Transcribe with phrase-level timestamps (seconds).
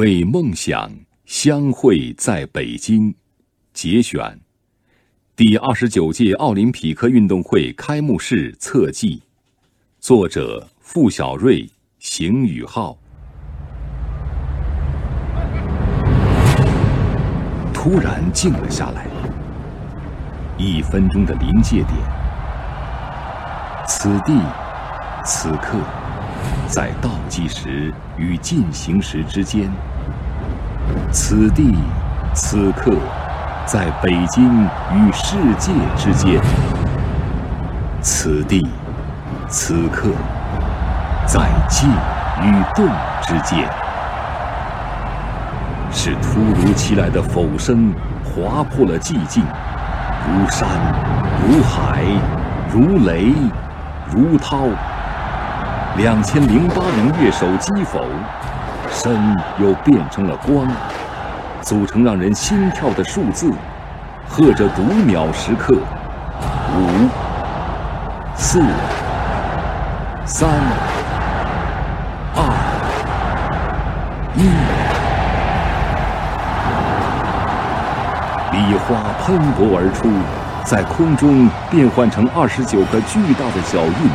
[0.00, 0.90] 为梦想
[1.26, 3.14] 相会在北京，
[3.74, 4.40] 节选，
[5.36, 9.22] 第二十九届奥林匹克运动会开幕式侧记，
[9.98, 11.68] 作者付小瑞、
[11.98, 12.96] 邢宇浩。
[17.74, 19.06] 突然静了下来，
[20.56, 21.94] 一分钟的临界点，
[23.86, 24.32] 此地，
[25.26, 25.78] 此刻，
[26.68, 29.70] 在倒计时与进行时之间，
[31.10, 31.74] 此地，
[32.34, 32.92] 此刻，
[33.66, 34.64] 在北京
[34.94, 36.40] 与世界之间，
[38.00, 38.66] 此地，
[39.48, 40.10] 此刻，
[41.26, 41.90] 在静
[42.42, 42.86] 与动
[43.22, 43.68] 之间。
[45.92, 47.92] 是突如其来的否声
[48.24, 49.42] 划破了寂静，
[50.24, 50.68] 如山，
[51.44, 52.04] 如海，
[52.72, 53.34] 如雷，
[54.08, 54.68] 如涛。
[56.00, 58.00] 两千零八名乐手击否，
[58.90, 60.66] 声又变成了光，
[61.60, 63.52] 组成让人心跳的数字，
[64.26, 65.74] 和着读秒时刻，
[66.74, 67.06] 五、
[68.34, 68.62] 四、
[70.24, 70.48] 三、
[72.34, 72.42] 二、
[74.36, 74.48] 一。
[78.52, 80.08] 礼花喷薄而出，
[80.64, 84.10] 在空中变换成二十九个巨大的脚印，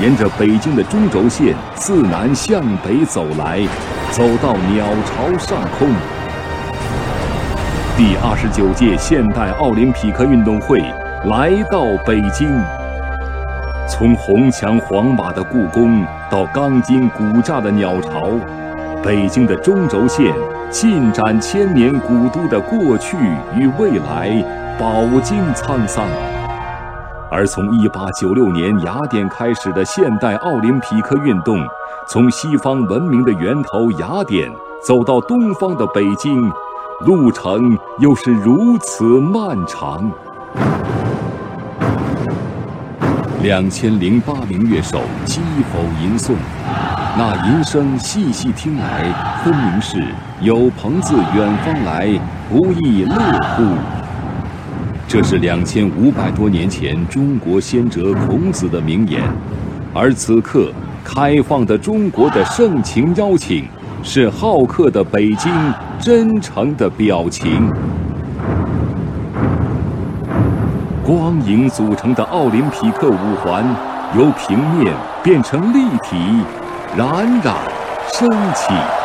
[0.00, 3.60] 沿着北京的中轴线自南向北走来，
[4.10, 5.88] 走到鸟巢上空。
[7.98, 10.80] 第二十九届现代奥林匹克运动会
[11.26, 12.48] 来到北京，
[13.86, 18.30] 从红墙黄瓦的故宫到钢筋骨架的鸟巢，
[19.04, 20.32] 北京的中轴线。
[20.70, 23.16] 尽展千年古都的过去
[23.56, 24.30] 与未来，
[24.78, 26.06] 饱经沧桑。
[27.30, 31.64] 而从1896年雅典开始的现代奥林匹克运动，
[32.08, 34.50] 从西方文明的源头雅典
[34.84, 36.50] 走到东方的北京，
[37.06, 40.10] 路程又是如此漫长。
[43.42, 45.40] 两千零八名乐手击
[45.72, 46.34] 否吟诵。
[47.16, 50.04] 那吟声细细听来，分明是
[50.40, 52.08] 有朋自远方来，
[52.48, 53.14] 不亦乐
[53.56, 53.99] 乎？
[55.12, 59.20] 这是两千五百多年前中国先哲孔子的名言，
[59.92, 60.70] 而此刻
[61.02, 63.64] 开放的中国的盛情邀请，
[64.04, 65.52] 是好客的北京
[65.98, 67.68] 真诚的表情。
[71.02, 73.64] 光影组成的奥林匹克五环，
[74.16, 74.94] 由平面
[75.24, 76.16] 变成立体。
[76.96, 77.56] 冉冉
[78.12, 78.99] 升起。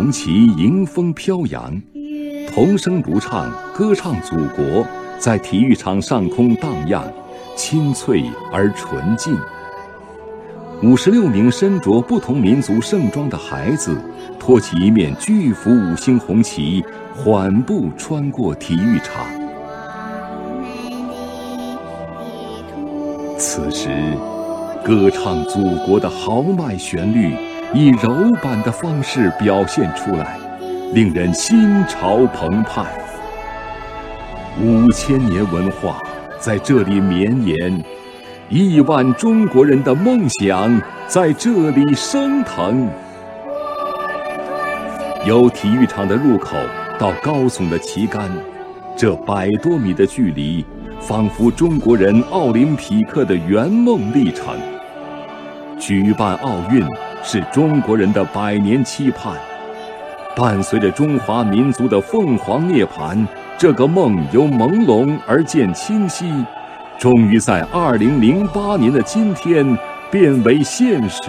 [0.00, 1.70] 红旗迎风飘扬，
[2.54, 4.82] 童声独唱，歌唱祖国，
[5.18, 7.04] 在体育场上空荡漾，
[7.54, 9.36] 清脆而纯净。
[10.82, 13.94] 五十六名身着不同民族盛装的孩子，
[14.38, 16.82] 托起一面巨幅五星红旗，
[17.14, 19.26] 缓步穿过体育场。
[23.36, 24.16] 此时，
[24.82, 27.49] 歌唱祖国的豪迈旋律。
[27.72, 30.36] 以柔板的方式表现出来，
[30.92, 32.84] 令人心潮澎湃。
[34.60, 36.00] 五千年文化
[36.40, 37.84] 在这里绵延，
[38.48, 42.88] 亿万中国人的梦想在这里升腾。
[45.24, 46.56] 由体育场的入口
[46.98, 48.28] 到高耸的旗杆，
[48.96, 50.66] 这百多米的距离，
[50.98, 54.56] 仿佛中国人奥林匹克的圆梦历程。
[55.78, 56.84] 举办奥运。
[57.22, 59.34] 是中国人的百年期盼，
[60.34, 63.26] 伴随着中华民族的凤凰涅槃，
[63.58, 66.32] 这个梦由朦胧而渐清晰，
[66.98, 69.76] 终于在二零零八年的今天
[70.10, 71.22] 变为现实。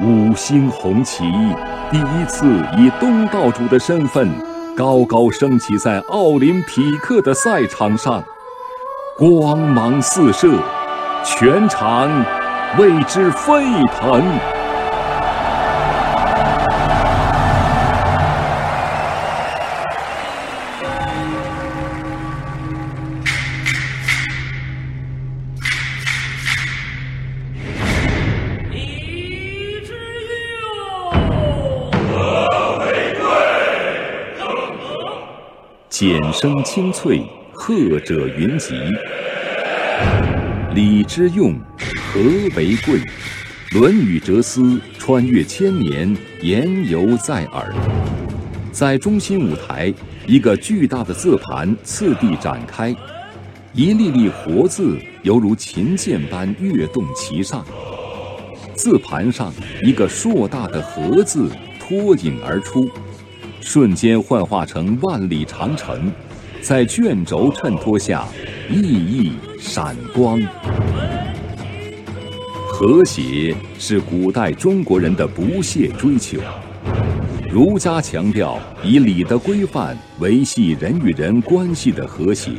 [0.00, 1.24] 五星红旗
[1.90, 4.28] 第一次以东道主的身份
[4.76, 8.22] 高高升起在奥林匹克的赛场上，
[9.18, 10.54] 光芒四射，
[11.24, 12.37] 全场。
[12.76, 13.64] 为之沸
[13.98, 14.22] 腾。
[28.70, 29.92] 李之
[32.12, 32.48] 何
[32.78, 32.86] 为？
[35.88, 38.74] 简声清脆，鹤者云集。
[40.78, 41.58] 礼之用，
[41.96, 42.20] 和
[42.54, 43.00] 为贵。
[43.72, 47.74] 《论语》哲思穿越千年，言犹在耳。
[48.70, 49.92] 在中心舞台，
[50.24, 52.94] 一个巨大的字盘次第展开，
[53.72, 57.66] 一粒粒活字犹如琴键般跃动其上。
[58.76, 59.52] 字盘上
[59.82, 62.88] 一个硕大的“和”字脱颖而出，
[63.60, 66.12] 瞬间幻化成万里长城，
[66.60, 68.24] 在卷轴衬托下
[68.68, 70.38] 熠熠闪光。
[72.70, 76.38] 和谐是古代中国人的不懈追求。
[77.50, 82.50] 儒家强调以礼的规范维系人与人关系的和谐，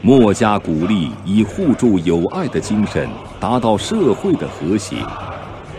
[0.00, 3.08] 墨家鼓励以互助友爱的精神
[3.40, 4.94] 达到社会的和谐，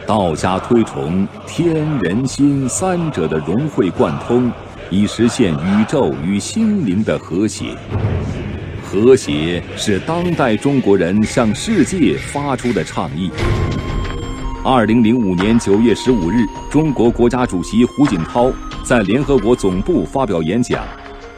[0.06, 4.52] 道家推崇天人心三者的融会贯通，
[4.90, 7.78] 以实现宇宙与心灵的和谐。
[8.88, 13.30] 和谐是当代中国人向世界发出的倡议。
[14.64, 18.50] 二零零五年九月十五日，中国国家主席胡锦涛
[18.86, 20.86] 在联合国总部发表演讲，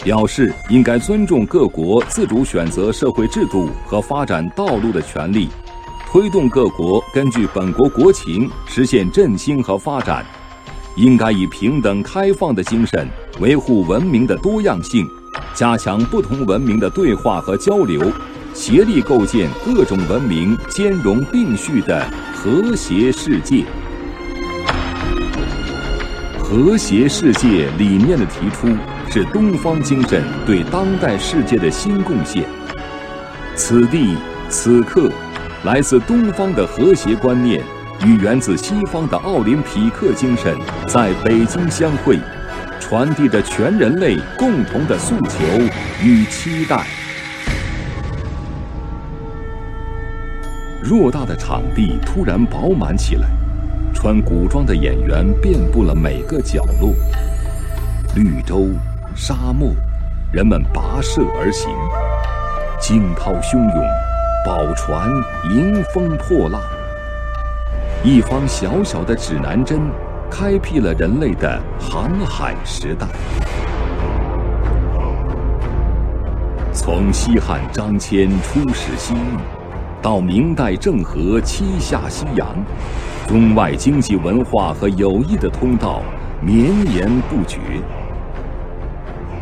[0.03, 5.49] 表示应该尊重各国自主选择社会制度和发展道路的权利，
[6.07, 10.23] 推动各国根据本国国情实现振兴和发展，
[10.95, 13.07] 应该以平等开放的精神
[13.39, 15.03] 维护文明的多样性。
[15.59, 18.01] 加强不同文明的对话和交流，
[18.53, 22.01] 协力构建各种文明兼容并蓄的
[22.33, 23.65] 和谐世界。
[26.37, 28.69] 和谐世界理念的提出，
[29.11, 32.45] 是东方精神对当代世界的新贡献。
[33.53, 34.15] 此地
[34.47, 35.11] 此刻，
[35.65, 37.61] 来自东方的和谐观念
[38.05, 40.57] 与源自西方的奥林匹克精神
[40.87, 42.17] 在北京相会。
[42.89, 45.45] 传递着全人类共同的诉求
[46.03, 46.87] 与期待。
[50.83, 53.27] 偌大的场地突然饱满起来，
[53.93, 56.95] 穿古装的演员遍布了每个角落。
[58.15, 58.69] 绿洲、
[59.15, 59.69] 沙漠，
[60.33, 61.69] 人们跋涉而行，
[62.79, 63.85] 惊涛汹涌，
[64.43, 65.11] 宝船
[65.51, 66.59] 迎风破浪。
[68.03, 69.79] 一方小小的指南针。
[70.29, 73.07] 开辟了人类的航海时代。
[76.71, 79.17] 从西汉张骞出使西域，
[80.01, 82.47] 到明代郑和七下西洋，
[83.27, 86.01] 中外经济文化和友谊的通道
[86.41, 87.59] 绵延不绝。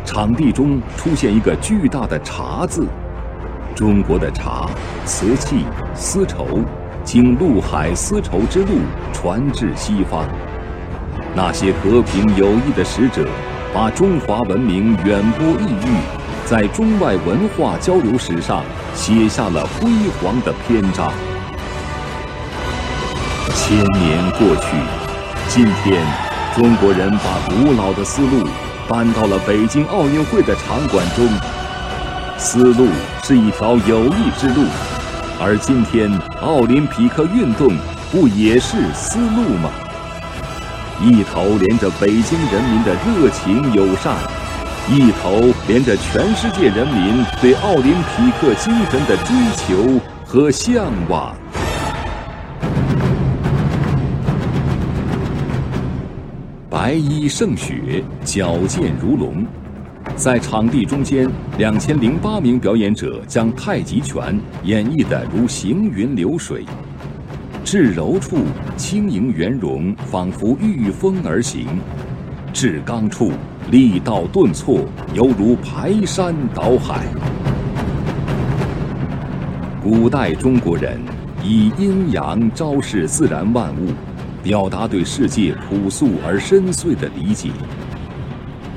[0.04, 2.86] 场地中出现一个巨大的“茶”字，
[3.74, 4.68] 中国的茶，
[5.04, 5.64] 瓷器、
[5.94, 6.60] 丝绸，
[7.04, 8.80] 经陆海丝绸之路
[9.12, 10.26] 传至西方。
[11.34, 13.26] 那些和平友谊的使者，
[13.72, 15.96] 把中华文明远播异域，
[16.46, 18.64] 在中外文化交流史上
[18.94, 19.90] 写下了辉
[20.20, 21.12] 煌的篇章。
[23.54, 24.76] 千年过去，
[25.48, 26.02] 今天，
[26.56, 28.48] 中国人把古老的思路
[28.88, 31.28] 搬到了北京奥运会的场馆中。
[32.38, 32.88] 丝路
[33.22, 34.64] 是一条友谊之路，
[35.40, 36.10] 而今天
[36.40, 37.68] 奥林匹克运动
[38.10, 39.70] 不也是丝路吗？
[41.00, 44.16] 一头连着北京人民的热情友善，
[44.90, 51.32] 一头连着全世界人民对奥林匹克精神的追求和向往。
[56.68, 59.46] 白衣胜雪，矫健如龙，
[60.16, 66.66] 在场地中间，两千零八名表演者将太极拳演绎得如行云流水。
[67.70, 68.38] 至柔处，
[68.78, 71.66] 轻盈圆融，仿佛御风而行；
[72.50, 73.30] 至刚处，
[73.70, 77.04] 力道顿挫，犹如排山倒海。
[79.82, 80.98] 古代中国人
[81.44, 83.92] 以阴阳昭示自然万物，
[84.42, 87.50] 表达对世界朴素而深邃的理解。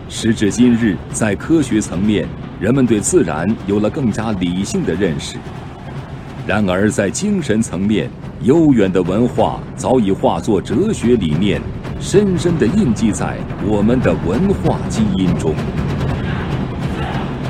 [0.10, 2.28] 时至今日，在科学层面，
[2.60, 5.38] 人们对自然有了更加理性的认识；
[6.52, 8.10] 然而，在精神层面，
[8.42, 11.62] 悠远的文化早已化作哲学理念，
[11.98, 15.56] 深深地印记在我们的文化基因中。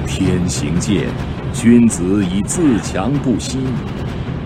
[0.06, 1.08] 天行健，
[1.52, 3.58] 君子以自强不息；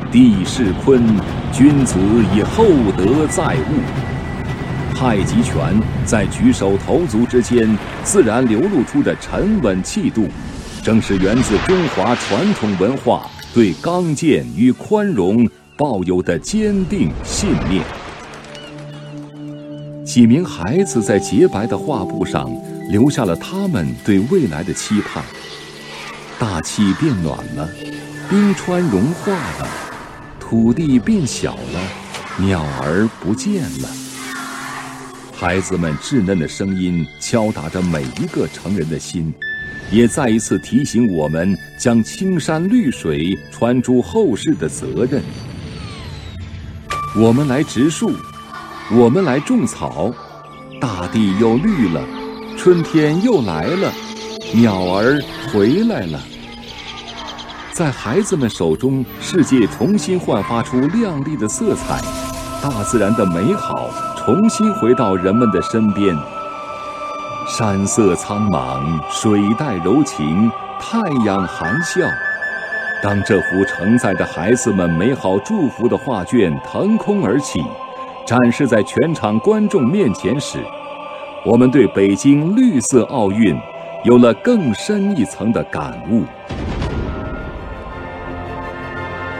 [0.09, 1.03] 地势坤，
[1.51, 1.99] 君子
[2.33, 2.63] 以厚
[2.95, 4.95] 德载物。
[4.97, 10.29] 太极拳在举手投足之间自然流露出的沉稳气度，
[10.81, 15.49] 正是源自中华传统文化对刚健与宽容。
[15.77, 17.83] 抱有的坚定信念。
[20.05, 22.49] 几名孩子在洁白的画布上
[22.89, 25.21] 留下了他们对未来的期盼。
[26.39, 27.69] 大气变暖了，
[28.29, 29.67] 冰川融化了，
[30.39, 31.81] 土地变小了，
[32.37, 33.89] 鸟儿不见了。
[35.35, 39.33] 孩子们稚嫩的声音敲打着每一个成人的心，
[39.91, 45.21] 也再一次提醒我们将青山绿水传诸后世的责任。
[47.15, 48.11] 我们来植树，
[48.91, 50.13] 我们来种草，
[50.81, 52.03] 大地又绿了，
[52.57, 53.91] 春天又来了，
[54.53, 56.19] 鸟儿回来了。
[57.71, 62.01] 在孩子们手中，世界重新焕发出亮丽的色彩，
[62.61, 66.15] 大自然的美好重新回到人们的身边。
[67.47, 72.01] 山色苍茫，水带柔情，太阳含笑。
[73.03, 77.63] 当这幅承载着孩子们美好祝福的画卷腾空而起，
[78.25, 80.57] 展示在全场观众面前时，
[81.45, 83.55] 我们对北京绿色奥运
[84.03, 86.23] 有了更深一层的感悟。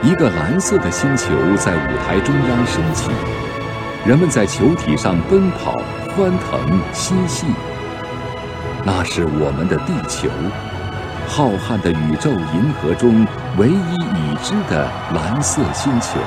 [0.04, 3.10] 一个蓝色的星球在舞台中央升起，
[4.06, 5.72] 人们在球体上奔跑、
[6.16, 7.48] 欢腾、嬉戏。
[8.88, 10.30] 那是我们的地球。
[11.28, 13.26] 浩瀚的宇宙银河中
[13.58, 16.20] 唯一已知的蓝色星球，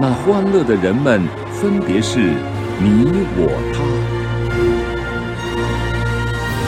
[0.00, 2.18] 那欢乐的人们分别是
[2.80, 3.78] 你我他。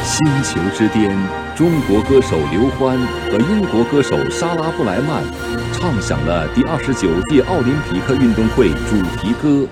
[0.05, 1.17] 星球之巅，
[1.57, 2.97] 中国歌手刘欢
[3.29, 5.25] 和英国歌手莎拉布莱曼
[5.73, 9.67] 唱响了第二十九届奥林匹克运动会主题歌。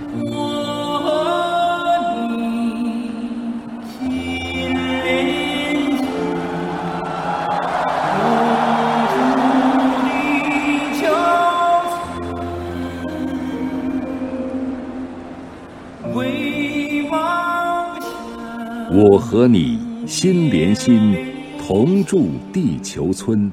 [19.00, 19.78] 我和你
[20.08, 21.14] 心连心，
[21.56, 23.52] 同住地球村，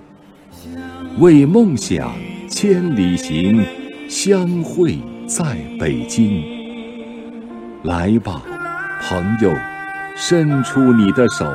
[1.20, 2.12] 为梦想
[2.50, 3.64] 千里行，
[4.10, 4.98] 相会
[5.28, 6.44] 在北京。
[7.84, 8.42] 来吧，
[9.04, 9.54] 朋友，
[10.16, 11.46] 伸出你的手，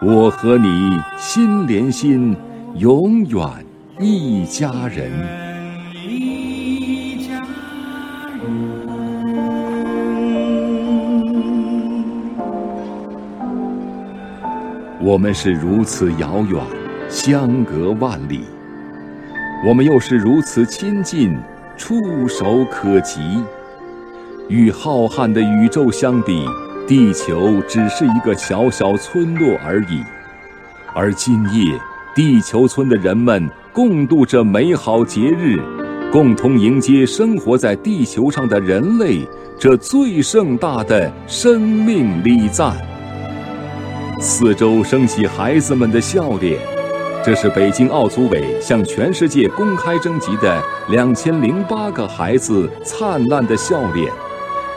[0.00, 2.34] 我和你心连心，
[2.78, 3.46] 永远
[4.00, 5.45] 一家人。
[15.06, 16.60] 我们是如此遥远，
[17.08, 18.40] 相隔万里；
[19.64, 21.38] 我们又是如此亲近，
[21.76, 23.20] 触手可及。
[24.48, 26.44] 与浩瀚的宇宙相比，
[26.88, 30.02] 地球只是一个小小村落而已。
[30.92, 31.78] 而今夜，
[32.12, 35.56] 地球村的人们共度这美好节日，
[36.10, 39.20] 共同迎接生活在地球上的人类
[39.56, 42.74] 这最盛大的生命礼赞。
[44.18, 46.58] 四周升起孩子们的笑脸，
[47.22, 54.10] 这是北京奥组委向全世界公开征集的两千零八个孩子灿烂的笑脸，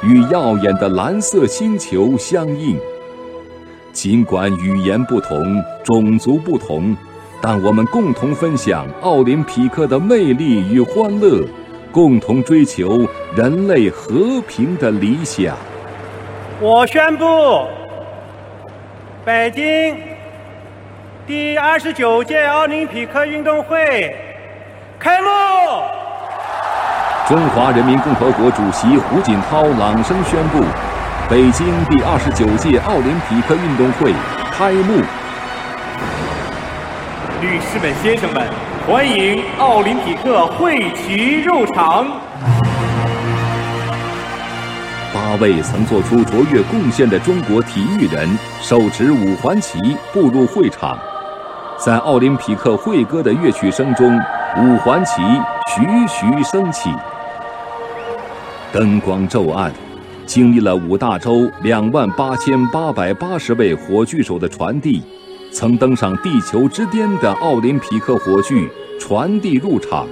[0.04, 2.78] 与耀眼的蓝色星球相映。
[3.94, 6.96] 尽管语言不同，种族不同，
[7.42, 11.42] 但我们共同分享奥林匹克的魅力与欢乐，
[11.94, 15.56] 共同追求人类和平的理想。
[16.60, 17.26] 我宣布。
[19.26, 19.98] 北京
[21.28, 24.16] 第二十九届奥林匹克运动会
[24.98, 25.28] 开幕。
[27.28, 30.64] 中华人民共和国主席胡锦涛朗声宣布：
[31.30, 34.14] 北京第二十九届奥林匹克运动会
[34.52, 35.04] 开幕。
[37.42, 38.48] 女士们、先生们，
[38.88, 42.08] 欢迎奥林匹克会旗入场。
[45.30, 48.28] 八位曾做出卓越贡献的中国体育人
[48.64, 49.78] 手持五环旗
[50.12, 50.98] 步入会场，
[51.78, 54.20] 在奥林匹克会歌的乐曲声中，
[54.58, 55.22] 五环旗
[55.68, 56.90] 徐徐升起。
[58.72, 59.72] 灯光骤暗，
[60.26, 65.04] 经历了五大洲两万八千八百八十位火炬手的传递，
[65.52, 68.68] 曾登上地球之巅的奥林匹克火炬
[69.00, 70.08] 传递入场。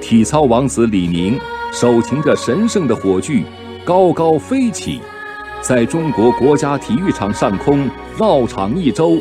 [0.00, 1.38] 体操王子李宁
[1.70, 3.44] 手擎着神圣的火炬。
[3.90, 5.00] 高高飞起，
[5.60, 9.18] 在中国国家体育场上空绕场一周，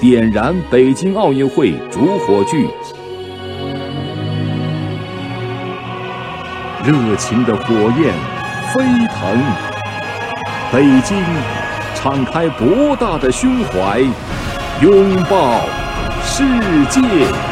[0.00, 2.68] 点燃北京奥运会主火炬。
[6.84, 8.14] 热情的火焰
[8.72, 9.42] 飞腾，
[10.70, 11.20] 北京
[11.96, 13.98] 敞开博大的胸怀，
[14.82, 15.62] 拥抱
[16.22, 16.44] 世
[16.84, 17.51] 界。